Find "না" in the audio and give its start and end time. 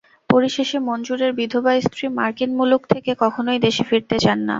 4.39-4.49